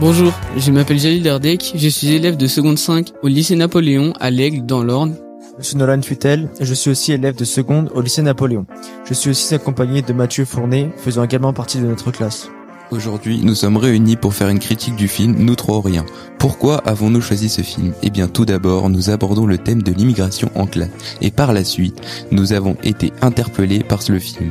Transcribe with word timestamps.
Bonjour, 0.00 0.32
je 0.56 0.70
m'appelle 0.70 0.98
Jalil 0.98 1.22
Derdek, 1.22 1.74
je 1.76 1.88
suis 1.90 2.08
élève 2.08 2.38
de 2.38 2.46
seconde 2.46 2.78
5 2.78 3.12
au 3.22 3.28
lycée 3.28 3.54
Napoléon 3.54 4.14
à 4.18 4.30
l'Aigle 4.30 4.64
dans 4.64 4.82
l'Orne. 4.82 5.14
Je 5.58 5.64
suis 5.64 5.76
Nolan 5.76 6.00
Futel 6.00 6.48
et 6.58 6.64
je 6.64 6.72
suis 6.72 6.90
aussi 6.90 7.12
élève 7.12 7.36
de 7.36 7.44
seconde 7.44 7.90
au 7.94 8.00
lycée 8.00 8.22
Napoléon. 8.22 8.64
Je 9.04 9.12
suis 9.12 9.28
aussi 9.28 9.54
accompagné 9.54 10.00
de 10.00 10.14
Mathieu 10.14 10.46
Fournet, 10.46 10.90
faisant 10.96 11.24
également 11.24 11.52
partie 11.52 11.76
de 11.76 11.86
notre 11.86 12.12
classe. 12.12 12.48
Aujourd'hui, 12.90 13.40
nous 13.44 13.54
sommes 13.54 13.76
réunis 13.76 14.16
pour 14.16 14.32
faire 14.32 14.48
une 14.48 14.58
critique 14.58 14.96
du 14.96 15.06
film 15.06 15.34
Nous 15.38 15.54
trois 15.54 15.82
rien. 15.82 16.06
Pourquoi 16.38 16.78
avons-nous 16.78 17.20
choisi 17.20 17.50
ce 17.50 17.60
film? 17.60 17.92
Eh 18.02 18.08
bien, 18.08 18.26
tout 18.26 18.46
d'abord, 18.46 18.88
nous 18.88 19.10
abordons 19.10 19.44
le 19.44 19.58
thème 19.58 19.82
de 19.82 19.92
l'immigration 19.92 20.50
en 20.54 20.64
classe. 20.64 20.88
Et 21.20 21.30
par 21.30 21.52
la 21.52 21.62
suite, 21.62 22.00
nous 22.30 22.54
avons 22.54 22.78
été 22.82 23.12
interpellés 23.20 23.84
par 23.84 24.00
le 24.08 24.18
film. 24.18 24.48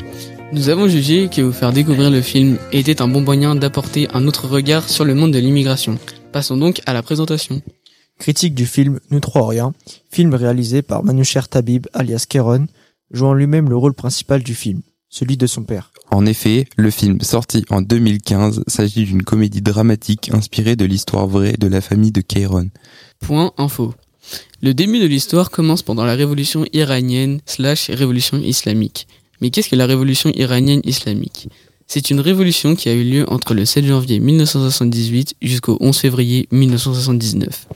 Nous 0.51 0.69
avons 0.69 0.87
jugé 0.87 1.29
que 1.29 1.41
vous 1.41 1.51
faire 1.51 1.71
découvrir 1.71 2.09
le 2.09 2.21
film 2.21 2.57
était 2.71 3.03
un 3.03 3.07
bon 3.07 3.21
moyen 3.21 3.53
d'apporter 3.55 4.07
un 4.13 4.25
autre 4.27 4.47
regard 4.47 4.89
sur 4.89 5.05
le 5.05 5.13
monde 5.13 5.31
de 5.31 5.37
l'immigration. 5.37 5.99
Passons 6.31 6.57
donc 6.57 6.81
à 6.87 6.93
la 6.93 7.03
présentation. 7.03 7.61
Critique 8.17 8.55
du 8.55 8.65
film 8.65 8.99
Nous 9.11 9.19
trois 9.19 9.47
rien, 9.47 9.73
film 10.09 10.33
réalisé 10.33 10.81
par 10.81 11.03
Manoucher 11.03 11.41
Tabib 11.47 11.85
alias 11.93 12.25
Keron, 12.27 12.65
jouant 13.11 13.35
lui-même 13.35 13.69
le 13.69 13.77
rôle 13.77 13.93
principal 13.93 14.41
du 14.41 14.55
film, 14.55 14.81
celui 15.09 15.37
de 15.37 15.45
son 15.45 15.63
père. 15.63 15.91
En 16.09 16.25
effet, 16.25 16.65
le 16.77 16.89
film 16.89 17.21
sorti 17.21 17.63
en 17.69 17.83
2015 17.83 18.63
s'agit 18.65 19.05
d'une 19.05 19.23
comédie 19.23 19.61
dramatique 19.61 20.31
inspirée 20.33 20.75
de 20.75 20.85
l'histoire 20.85 21.27
vraie 21.27 21.57
de 21.59 21.67
la 21.67 21.79
famille 21.79 22.11
de 22.11 22.21
Kairon. 22.21 22.69
Point 23.19 23.51
info. 23.59 23.93
Le 24.61 24.73
début 24.73 24.99
de 24.99 25.05
l'histoire 25.05 25.51
commence 25.51 25.83
pendant 25.83 26.05
la 26.05 26.15
révolution 26.15 26.65
iranienne 26.73 27.39
slash 27.45 27.91
révolution 27.91 28.39
islamique. 28.39 29.07
Mais 29.41 29.49
qu'est-ce 29.49 29.69
que 29.69 29.75
la 29.75 29.85
révolution 29.85 30.31
iranienne 30.35 30.81
islamique? 30.83 31.49
C'est 31.87 32.11
une 32.11 32.19
révolution 32.19 32.75
qui 32.75 32.87
a 32.87 32.93
eu 32.93 33.03
lieu 33.03 33.25
entre 33.29 33.55
le 33.55 33.65
7 33.65 33.85
janvier 33.85 34.19
1978 34.19 35.35
jusqu'au 35.41 35.77
11 35.79 35.97
février 35.97 36.47
1979. 36.51 37.67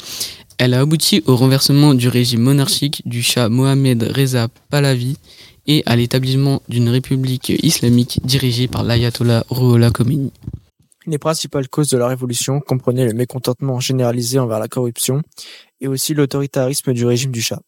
Elle 0.60 0.76
a 0.76 0.82
abouti 0.82 1.24
au 1.26 1.36
renversement 1.36 1.96
du 1.96 2.10
régime 2.10 2.42
monarchique 2.42 3.02
du 3.06 3.24
Shah 3.24 3.50
Mohamed 3.50 4.04
Reza 4.16 4.50
Pahlavi 4.70 5.18
et 5.66 5.82
à 5.86 5.96
l'établissement 5.96 6.62
d'une 6.70 6.90
république 6.90 7.50
islamique 7.64 8.20
dirigée 8.24 8.68
par 8.68 8.84
l'ayatollah 8.84 9.46
Ruhollah 9.50 9.90
Khomeini. 9.90 10.32
Les 11.08 11.18
principales 11.18 11.68
causes 11.68 11.90
de 11.90 11.98
la 11.98 12.08
révolution 12.08 12.60
comprenaient 12.60 13.08
le 13.08 13.14
mécontentement 13.14 13.80
généralisé 13.80 14.38
envers 14.40 14.60
la 14.60 14.68
corruption 14.68 15.22
et 15.82 15.88
aussi 15.88 16.14
l'autoritarisme 16.14 16.94
du 16.94 17.06
régime 17.06 17.32
du 17.32 17.42
Shah 17.42 17.60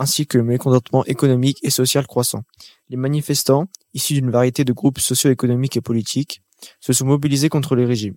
ainsi 0.00 0.26
que 0.26 0.38
le 0.38 0.44
mécontentement 0.44 1.04
économique 1.04 1.58
et 1.62 1.70
social 1.70 2.06
croissant. 2.06 2.42
Les 2.88 2.96
manifestants, 2.96 3.66
issus 3.92 4.14
d'une 4.14 4.30
variété 4.30 4.64
de 4.64 4.72
groupes 4.72 4.98
socio-économiques 4.98 5.76
et 5.76 5.82
politiques, 5.82 6.42
se 6.80 6.92
sont 6.92 7.06
mobilisés 7.06 7.50
contre 7.50 7.76
le 7.76 7.84
régime. 7.84 8.14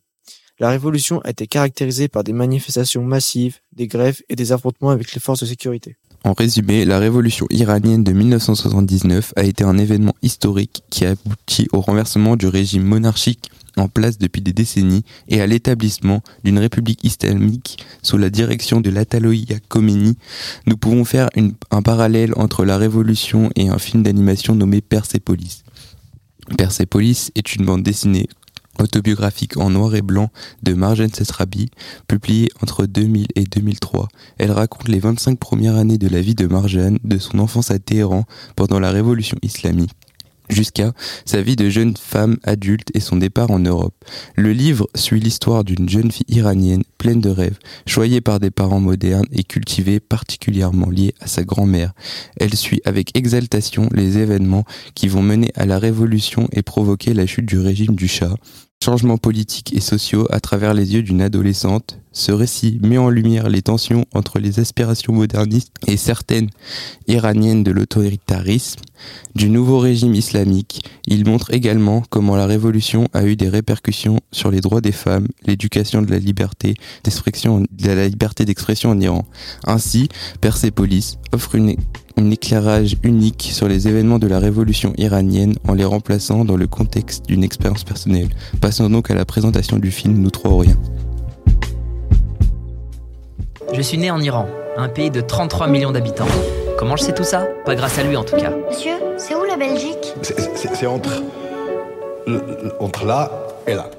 La 0.59 0.69
révolution 0.69 1.19
a 1.21 1.31
été 1.31 1.45
caractérisée 1.45 2.07
par 2.07 2.23
des 2.23 2.31
manifestations 2.31 3.03
massives, 3.03 3.59
des 3.73 3.87
grèves 3.87 4.21
et 4.29 4.35
des 4.35 4.53
affrontements 4.53 4.91
avec 4.91 5.13
les 5.13 5.19
forces 5.19 5.41
de 5.41 5.45
sécurité. 5.45 5.97
En 6.23 6.31
résumé, 6.31 6.85
la 6.85 6.99
révolution 6.99 7.47
iranienne 7.49 8.03
de 8.03 8.13
1979 8.13 9.33
a 9.35 9.43
été 9.43 9.65
un 9.65 9.77
événement 9.77 10.15
historique 10.21 10.83
qui 10.89 11.05
a 11.05 11.11
abouti 11.11 11.67
au 11.73 11.81
renversement 11.81 12.37
du 12.37 12.47
régime 12.47 12.83
monarchique 12.83 13.51
en 13.77 13.87
place 13.87 14.17
depuis 14.17 14.41
des 14.41 14.53
décennies 14.53 15.03
et 15.27 15.41
à 15.41 15.47
l'établissement 15.47 16.21
d'une 16.43 16.59
république 16.59 17.03
islamique 17.03 17.83
sous 18.01 18.17
la 18.17 18.29
direction 18.29 18.81
de 18.81 18.89
l'Ataloïa 18.89 19.59
Khomeini, 19.67 20.17
nous 20.65 20.77
pouvons 20.77 21.05
faire 21.05 21.29
un 21.71 21.81
parallèle 21.81 22.33
entre 22.35 22.65
la 22.65 22.77
révolution 22.77 23.49
et 23.55 23.69
un 23.69 23.79
film 23.79 24.03
d'animation 24.03 24.55
nommé 24.55 24.81
Persepolis. 24.81 25.63
Persepolis 26.57 27.31
est 27.35 27.55
une 27.55 27.65
bande 27.65 27.83
dessinée 27.83 28.27
autobiographique 28.79 29.57
en 29.57 29.69
noir 29.69 29.95
et 29.95 30.01
blanc 30.01 30.29
de 30.63 30.73
Marjane 30.73 31.13
Satrapi, 31.13 31.69
publiée 32.07 32.49
entre 32.61 32.85
2000 32.85 33.27
et 33.35 33.43
2003. 33.43 34.07
Elle 34.39 34.51
raconte 34.51 34.87
les 34.87 34.99
25 34.99 35.37
premières 35.37 35.75
années 35.75 35.97
de 35.99 36.07
la 36.07 36.21
vie 36.21 36.35
de 36.35 36.47
Marjane, 36.47 36.97
de 37.03 37.17
son 37.17 37.39
enfance 37.39 37.71
à 37.71 37.79
Téhéran 37.79 38.25
pendant 38.55 38.79
la 38.79 38.91
révolution 38.91 39.37
islamique 39.43 39.91
jusqu'à 40.53 40.93
sa 41.25 41.41
vie 41.41 41.55
de 41.55 41.69
jeune 41.69 41.97
femme 41.97 42.37
adulte 42.43 42.89
et 42.93 42.99
son 42.99 43.17
départ 43.17 43.51
en 43.51 43.59
Europe. 43.59 43.95
Le 44.35 44.53
livre 44.53 44.87
suit 44.95 45.19
l'histoire 45.19 45.63
d'une 45.63 45.89
jeune 45.89 46.11
fille 46.11 46.25
iranienne 46.29 46.83
pleine 46.97 47.21
de 47.21 47.29
rêves, 47.29 47.59
choyée 47.85 48.21
par 48.21 48.39
des 48.39 48.51
parents 48.51 48.79
modernes 48.79 49.27
et 49.31 49.43
cultivée 49.43 49.99
particulièrement 49.99 50.89
liée 50.89 51.13
à 51.19 51.27
sa 51.27 51.43
grand-mère. 51.43 51.93
Elle 52.39 52.55
suit 52.55 52.81
avec 52.85 53.17
exaltation 53.17 53.89
les 53.91 54.17
événements 54.17 54.65
qui 54.95 55.07
vont 55.07 55.21
mener 55.21 55.51
à 55.55 55.65
la 55.65 55.79
révolution 55.79 56.47
et 56.51 56.61
provoquer 56.61 57.13
la 57.13 57.25
chute 57.25 57.45
du 57.45 57.59
régime 57.59 57.95
du 57.95 58.07
Shah, 58.07 58.35
changements 58.83 59.17
politiques 59.17 59.73
et 59.73 59.79
sociaux 59.79 60.27
à 60.29 60.41
travers 60.41 60.73
les 60.73 60.93
yeux 60.93 61.03
d'une 61.03 61.21
adolescente, 61.21 61.99
ce 62.11 62.33
récit 62.33 62.79
met 62.83 62.97
en 62.97 63.09
lumière 63.09 63.47
les 63.47 63.61
tensions 63.61 64.05
entre 64.13 64.39
les 64.39 64.59
aspirations 64.59 65.13
modernistes 65.13 65.71
et 65.87 65.95
certaines 65.95 66.49
iraniennes 67.07 67.63
de 67.63 67.71
l'autoritarisme 67.71 68.81
du 69.35 69.49
nouveau 69.49 69.79
régime 69.79 70.13
islamique. 70.13 70.85
Il 71.07 71.25
montre 71.25 71.53
également 71.53 72.03
comment 72.09 72.35
la 72.35 72.45
révolution 72.45 73.07
a 73.13 73.25
eu 73.25 73.35
des 73.35 73.49
répercussions 73.49 74.19
sur 74.31 74.51
les 74.51 74.61
droits 74.61 74.81
des 74.81 74.91
femmes, 74.91 75.27
l'éducation 75.45 76.01
de 76.01 76.11
la 76.11 76.19
liberté 76.19 76.75
d'expression, 77.03 77.63
en 78.89 78.99
Iran. 78.99 79.25
Ainsi, 79.65 80.09
Persepolis 80.41 81.17
offre 81.31 81.55
une 81.55 81.69
un 82.17 82.31
éclairage 82.31 82.95
unique 83.03 83.49
sur 83.51 83.67
les 83.67 83.87
événements 83.87 84.19
de 84.19 84.27
la 84.27 84.39
révolution 84.39 84.93
iranienne 84.97 85.55
en 85.67 85.73
les 85.73 85.85
remplaçant 85.85 86.45
dans 86.45 86.57
le 86.57 86.67
contexte 86.67 87.25
d'une 87.27 87.43
expérience 87.43 87.83
personnelle. 87.83 88.29
Passons 88.61 88.89
donc 88.89 89.09
à 89.09 89.15
la 89.15 89.25
présentation 89.25 89.77
du 89.77 89.91
film 89.91 90.17
Nous 90.17 90.29
trois 90.29 90.61
rien. 90.61 90.77
Je 93.73 93.81
suis 93.81 93.97
né 93.97 94.11
en 94.11 94.21
Iran, 94.21 94.47
un 94.77 94.89
pays 94.89 95.09
de 95.09 95.21
33 95.21 95.67
millions 95.67 95.91
d'habitants. 95.91 96.27
Comment 96.77 96.95
je 96.95 97.03
sais 97.03 97.13
tout 97.13 97.23
ça? 97.23 97.47
Pas 97.65 97.75
grâce 97.75 97.97
à 97.97 98.03
lui 98.03 98.15
en 98.15 98.23
tout 98.23 98.35
cas. 98.35 98.51
Monsieur, 98.69 98.93
c'est 99.17 99.33
où 99.35 99.43
la 99.45 99.57
Belgique? 99.57 100.13
C'est 100.21 100.85
entre, 100.85 101.23
entre 102.79 103.05
là 103.05 103.31
et 103.65 103.73
là. 103.73 103.89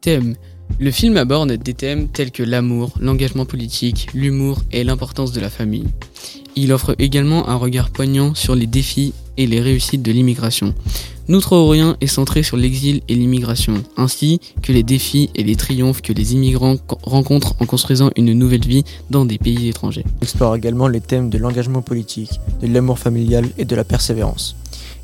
Thème. 0.00 0.34
Le 0.80 0.90
film 0.90 1.16
aborde 1.16 1.52
des 1.52 1.74
thèmes 1.74 2.08
tels 2.08 2.32
que 2.32 2.42
l'amour, 2.42 2.90
l'engagement 3.00 3.46
politique, 3.46 4.08
l'humour 4.12 4.62
et 4.72 4.82
l'importance 4.82 5.30
de 5.30 5.40
la 5.40 5.48
famille. 5.48 5.86
Il 6.56 6.72
offre 6.72 6.96
également 6.98 7.48
un 7.48 7.54
regard 7.54 7.90
poignant 7.90 8.34
sur 8.34 8.56
les 8.56 8.66
défis 8.66 9.14
et 9.36 9.46
les 9.46 9.60
réussites 9.60 10.02
de 10.02 10.10
l'immigration. 10.10 10.74
Notre-Orient 11.28 11.96
est 12.00 12.08
centré 12.08 12.42
sur 12.42 12.56
l'exil 12.56 13.02
et 13.08 13.14
l'immigration, 13.14 13.84
ainsi 13.96 14.40
que 14.62 14.72
les 14.72 14.82
défis 14.82 15.30
et 15.36 15.44
les 15.44 15.54
triomphes 15.54 16.02
que 16.02 16.12
les 16.12 16.34
immigrants 16.34 16.76
rencontrent 17.04 17.54
en 17.60 17.66
construisant 17.66 18.10
une 18.16 18.32
nouvelle 18.32 18.66
vie 18.66 18.84
dans 19.10 19.24
des 19.24 19.38
pays 19.38 19.68
étrangers. 19.68 20.04
Il 20.20 20.24
explore 20.24 20.56
également 20.56 20.88
les 20.88 21.00
thèmes 21.00 21.30
de 21.30 21.38
l'engagement 21.38 21.82
politique, 21.82 22.40
de 22.60 22.66
l'amour 22.66 22.98
familial 22.98 23.46
et 23.58 23.64
de 23.64 23.76
la 23.76 23.84
persévérance, 23.84 24.56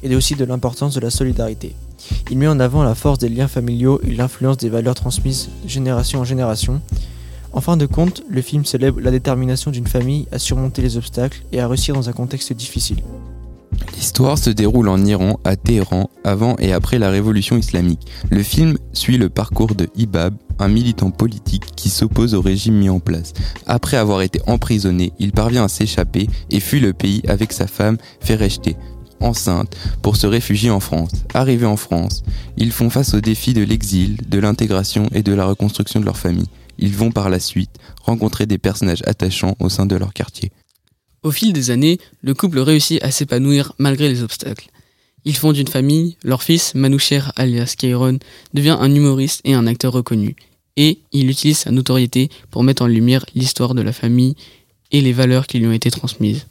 et 0.02 0.14
aussi 0.16 0.34
de 0.34 0.44
l'importance 0.44 0.94
de 0.94 1.00
la 1.00 1.10
solidarité. 1.10 1.74
Il 2.30 2.38
met 2.38 2.46
en 2.46 2.60
avant 2.60 2.82
la 2.82 2.94
force 2.94 3.18
des 3.18 3.28
liens 3.28 3.48
familiaux 3.48 4.00
et 4.06 4.12
l'influence 4.12 4.56
des 4.56 4.68
valeurs 4.68 4.94
transmises 4.94 5.50
génération 5.66 6.20
en 6.20 6.24
génération, 6.24 6.80
en 7.52 7.60
fin 7.60 7.76
de 7.76 7.86
compte, 7.86 8.22
le 8.30 8.42
film 8.42 8.64
célèbre 8.64 9.00
la 9.00 9.10
détermination 9.10 9.72
d'une 9.72 9.86
famille 9.86 10.28
à 10.30 10.38
surmonter 10.38 10.82
les 10.82 10.96
obstacles 10.96 11.42
et 11.50 11.60
à 11.60 11.66
réussir 11.66 11.94
dans 11.94 12.08
un 12.08 12.12
contexte 12.12 12.52
difficile. 12.52 13.02
L'histoire 13.96 14.38
se 14.38 14.50
déroule 14.50 14.88
en 14.88 15.04
Iran, 15.04 15.40
à 15.44 15.56
Téhéran, 15.56 16.10
avant 16.22 16.56
et 16.58 16.72
après 16.72 16.98
la 16.98 17.10
révolution 17.10 17.56
islamique. 17.56 18.06
Le 18.30 18.42
film 18.42 18.78
suit 18.92 19.18
le 19.18 19.30
parcours 19.30 19.74
de 19.74 19.88
Ibab, 19.96 20.34
un 20.58 20.68
militant 20.68 21.10
politique 21.10 21.64
qui 21.74 21.88
s'oppose 21.88 22.34
au 22.34 22.40
régime 22.40 22.74
mis 22.74 22.88
en 22.88 23.00
place. 23.00 23.32
Après 23.66 23.96
avoir 23.96 24.22
été 24.22 24.40
emprisonné, 24.46 25.12
il 25.18 25.32
parvient 25.32 25.64
à 25.64 25.68
s'échapper 25.68 26.28
et 26.50 26.60
fuit 26.60 26.80
le 26.80 26.92
pays 26.92 27.22
avec 27.26 27.52
sa 27.52 27.66
femme 27.66 27.96
Fereshte, 28.20 28.76
enceinte, 29.20 29.76
pour 30.02 30.16
se 30.16 30.26
réfugier 30.26 30.70
en 30.70 30.80
France. 30.80 31.10
Arrivés 31.34 31.66
en 31.66 31.76
France, 31.76 32.22
ils 32.56 32.72
font 32.72 32.90
face 32.90 33.14
au 33.14 33.20
défi 33.20 33.54
de 33.54 33.62
l'exil, 33.62 34.16
de 34.28 34.38
l'intégration 34.38 35.08
et 35.12 35.22
de 35.22 35.32
la 35.32 35.46
reconstruction 35.46 36.00
de 36.00 36.04
leur 36.04 36.16
famille 36.16 36.48
ils 36.80 36.96
vont 36.96 37.12
par 37.12 37.30
la 37.30 37.38
suite 37.38 37.70
rencontrer 38.02 38.46
des 38.46 38.58
personnages 38.58 39.02
attachants 39.06 39.56
au 39.60 39.68
sein 39.68 39.86
de 39.86 39.94
leur 39.94 40.12
quartier. 40.12 40.50
Au 41.22 41.30
fil 41.30 41.52
des 41.52 41.70
années, 41.70 41.98
le 42.22 42.34
couple 42.34 42.58
réussit 42.58 43.02
à 43.04 43.10
s'épanouir 43.10 43.74
malgré 43.78 44.08
les 44.08 44.22
obstacles. 44.22 44.70
Ils 45.26 45.36
fondent 45.36 45.58
une 45.58 45.68
famille, 45.68 46.16
leur 46.24 46.42
fils, 46.42 46.74
Manoucher 46.74 47.20
alias 47.36 47.74
Kairon, 47.76 48.18
devient 48.54 48.78
un 48.80 48.94
humoriste 48.94 49.42
et 49.44 49.52
un 49.52 49.66
acteur 49.66 49.92
reconnu. 49.92 50.34
Et 50.76 51.00
il 51.12 51.28
utilise 51.28 51.58
sa 51.58 51.70
notoriété 51.70 52.30
pour 52.50 52.62
mettre 52.62 52.82
en 52.82 52.86
lumière 52.86 53.26
l'histoire 53.34 53.74
de 53.74 53.82
la 53.82 53.92
famille 53.92 54.34
et 54.92 55.02
les 55.02 55.12
valeurs 55.12 55.46
qui 55.46 55.58
lui 55.58 55.66
ont 55.66 55.72
été 55.72 55.90
transmises. 55.90 56.46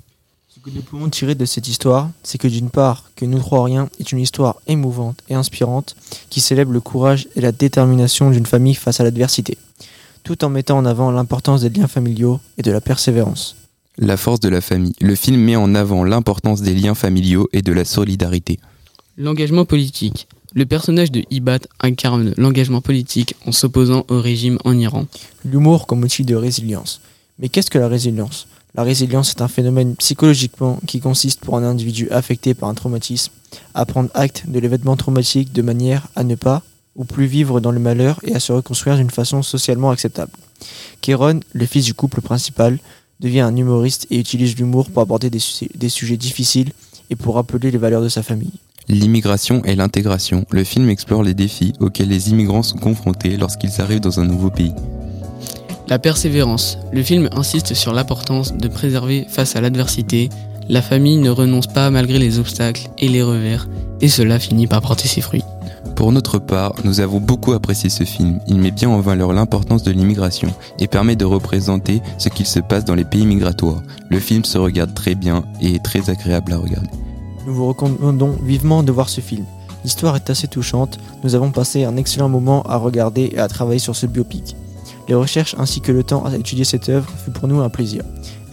Ce 0.59 0.69
que 0.69 0.75
nous 0.75 0.81
pouvons 0.81 1.09
tirer 1.09 1.35
de 1.35 1.45
cette 1.45 1.69
histoire, 1.69 2.09
c'est 2.21 2.37
que 2.37 2.47
d'une 2.47 2.69
part, 2.69 3.11
que 3.15 3.23
Nous 3.23 3.39
trois 3.39 3.63
rien 3.63 3.89
est 3.99 4.11
une 4.11 4.19
histoire 4.19 4.61
émouvante 4.67 5.21
et 5.29 5.33
inspirante 5.33 5.95
qui 6.29 6.41
célèbre 6.41 6.73
le 6.73 6.81
courage 6.81 7.29
et 7.35 7.41
la 7.41 7.53
détermination 7.53 8.29
d'une 8.29 8.45
famille 8.45 8.75
face 8.75 8.99
à 8.99 9.03
l'adversité 9.03 9.57
tout 10.23 10.43
en 10.43 10.49
mettant 10.49 10.77
en 10.77 10.85
avant 10.85 11.11
l'importance 11.11 11.61
des 11.61 11.69
liens 11.69 11.87
familiaux 11.87 12.39
et 12.57 12.61
de 12.61 12.71
la 12.71 12.81
persévérance. 12.81 13.55
La 13.97 14.17
force 14.17 14.39
de 14.39 14.49
la 14.49 14.61
famille. 14.61 14.93
Le 15.01 15.15
film 15.15 15.41
met 15.41 15.55
en 15.55 15.73
avant 15.75 16.03
l'importance 16.03 16.61
des 16.61 16.75
liens 16.75 16.93
familiaux 16.93 17.49
et 17.51 17.61
de 17.61 17.73
la 17.73 17.85
solidarité. 17.85 18.59
L'engagement 19.17 19.65
politique. 19.65 20.27
Le 20.53 20.65
personnage 20.65 21.11
de 21.11 21.23
Ibat 21.29 21.59
incarne 21.79 22.33
l'engagement 22.37 22.81
politique 22.81 23.35
en 23.45 23.51
s'opposant 23.51 24.05
au 24.07 24.21
régime 24.21 24.59
en 24.65 24.77
Iran. 24.77 25.05
L'humour 25.45 25.87
comme 25.87 26.03
outil 26.03 26.23
de 26.23 26.35
résilience. 26.35 27.01
Mais 27.39 27.49
qu'est-ce 27.49 27.71
que 27.71 27.79
la 27.79 27.87
résilience? 27.87 28.47
La 28.79 28.85
résilience 28.85 29.31
est 29.31 29.41
un 29.41 29.49
phénomène 29.49 29.97
psychologiquement 29.97 30.79
qui 30.87 31.01
consiste 31.01 31.41
pour 31.41 31.57
un 31.57 31.63
individu 31.65 32.07
affecté 32.11 32.53
par 32.53 32.69
un 32.69 32.73
traumatisme 32.73 33.33
à 33.73 33.85
prendre 33.85 34.09
acte 34.13 34.45
de 34.47 34.57
l'événement 34.57 34.95
traumatique 34.95 35.51
de 35.51 35.61
manière 35.61 36.07
à 36.15 36.23
ne 36.23 36.35
pas 36.35 36.63
ou 36.95 37.03
plus 37.03 37.25
vivre 37.25 37.59
dans 37.59 37.71
le 37.71 37.79
malheur 37.81 38.21
et 38.23 38.33
à 38.33 38.39
se 38.39 38.53
reconstruire 38.53 38.95
d'une 38.95 39.09
façon 39.09 39.43
socialement 39.43 39.89
acceptable. 39.91 40.31
Kéron, 41.01 41.41
le 41.51 41.65
fils 41.65 41.83
du 41.83 41.93
couple 41.93 42.21
principal, 42.21 42.79
devient 43.19 43.41
un 43.41 43.53
humoriste 43.57 44.07
et 44.11 44.17
utilise 44.17 44.55
l'humour 44.55 44.89
pour 44.89 45.01
aborder 45.01 45.29
des, 45.29 45.39
su- 45.39 45.67
des 45.75 45.89
sujets 45.89 46.15
difficiles 46.15 46.71
et 47.09 47.17
pour 47.17 47.35
rappeler 47.35 47.71
les 47.71 47.77
valeurs 47.77 48.01
de 48.01 48.07
sa 48.07 48.23
famille. 48.23 48.53
L'immigration 48.87 49.61
et 49.65 49.75
l'intégration. 49.75 50.45
Le 50.51 50.63
film 50.63 50.87
explore 50.87 51.21
les 51.23 51.33
défis 51.33 51.73
auxquels 51.81 52.07
les 52.07 52.29
immigrants 52.29 52.63
sont 52.63 52.77
confrontés 52.77 53.35
lorsqu'ils 53.35 53.81
arrivent 53.81 53.99
dans 53.99 54.21
un 54.21 54.25
nouveau 54.25 54.49
pays. 54.49 54.71
La 55.89 55.97
persévérance. 55.97 56.77
Le 56.91 57.01
film 57.01 57.29
insiste 57.31 57.73
sur 57.73 57.93
l'importance 57.93 58.53
de 58.53 58.67
préserver 58.67 59.25
face 59.27 59.55
à 59.55 59.61
l'adversité. 59.61 60.29
La 60.67 60.83
famille 60.83 61.17
ne 61.17 61.31
renonce 61.31 61.65
pas 61.65 61.89
malgré 61.89 62.19
les 62.19 62.37
obstacles 62.37 62.89
et 62.99 63.07
les 63.07 63.23
revers, 63.23 63.67
et 63.99 64.07
cela 64.07 64.37
finit 64.37 64.67
par 64.67 64.83
porter 64.83 65.07
ses 65.07 65.21
fruits. 65.21 65.43
Pour 65.95 66.11
notre 66.11 66.37
part, 66.37 66.75
nous 66.83 66.99
avons 66.99 67.19
beaucoup 67.19 67.53
apprécié 67.53 67.89
ce 67.89 68.03
film. 68.03 68.39
Il 68.47 68.57
met 68.57 68.69
bien 68.69 68.87
en 68.87 68.99
valeur 68.99 69.33
l'importance 69.33 69.81
de 69.81 69.89
l'immigration 69.89 70.53
et 70.77 70.87
permet 70.87 71.15
de 71.15 71.25
représenter 71.25 72.03
ce 72.19 72.29
qu'il 72.29 72.45
se 72.45 72.59
passe 72.59 72.85
dans 72.85 72.93
les 72.93 73.03
pays 73.03 73.25
migratoires. 73.25 73.81
Le 74.09 74.19
film 74.19 74.45
se 74.45 74.59
regarde 74.59 74.93
très 74.93 75.15
bien 75.15 75.43
et 75.59 75.73
est 75.73 75.83
très 75.83 76.11
agréable 76.11 76.53
à 76.53 76.57
regarder. 76.57 76.89
Nous 77.47 77.55
vous 77.55 77.67
recommandons 77.67 78.37
vivement 78.43 78.83
de 78.83 78.91
voir 78.91 79.09
ce 79.09 79.21
film. 79.21 79.45
L'histoire 79.83 80.15
est 80.17 80.29
assez 80.29 80.47
touchante, 80.47 80.99
nous 81.23 81.33
avons 81.33 81.49
passé 81.49 81.83
un 81.83 81.97
excellent 81.97 82.29
moment 82.29 82.61
à 82.63 82.77
regarder 82.77 83.31
et 83.33 83.39
à 83.39 83.47
travailler 83.47 83.79
sur 83.79 83.95
ce 83.95 84.05
biopic. 84.05 84.55
Les 85.09 85.15
recherches 85.15 85.55
ainsi 85.57 85.81
que 85.81 85.91
le 85.91 86.03
temps 86.03 86.23
à 86.23 86.37
étudier 86.37 86.63
cette 86.63 86.87
œuvre 86.87 87.09
fut 87.25 87.31
pour 87.31 87.47
nous 87.47 87.61
un 87.61 87.69
plaisir. 87.69 88.03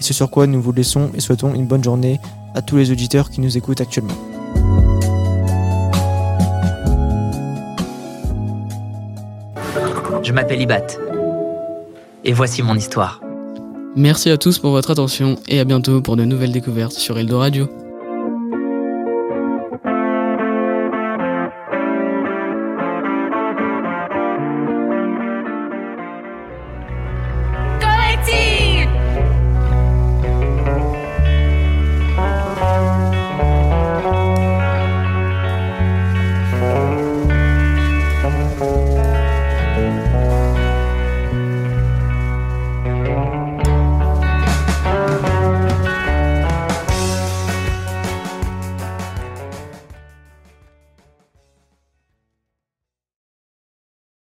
Et 0.00 0.02
ce 0.02 0.14
sur 0.14 0.30
quoi 0.30 0.46
nous 0.46 0.62
vous 0.62 0.72
laissons 0.72 1.10
et 1.14 1.20
souhaitons 1.20 1.54
une 1.54 1.66
bonne 1.66 1.84
journée 1.84 2.18
à 2.54 2.62
tous 2.62 2.78
les 2.78 2.90
auditeurs 2.90 3.28
qui 3.28 3.42
nous 3.42 3.58
écoutent 3.58 3.82
actuellement. 3.82 4.14
Je 10.22 10.32
m'appelle 10.32 10.62
Ibat. 10.62 10.86
Et 12.24 12.32
voici 12.32 12.62
mon 12.62 12.74
histoire. 12.74 13.20
Merci 13.94 14.30
à 14.30 14.38
tous 14.38 14.58
pour 14.58 14.70
votre 14.70 14.90
attention 14.90 15.36
et 15.48 15.60
à 15.60 15.64
bientôt 15.64 16.00
pour 16.00 16.16
de 16.16 16.24
nouvelles 16.24 16.52
découvertes 16.52 16.92
sur 16.92 17.18
Eldo 17.18 17.38
Radio. 17.38 17.68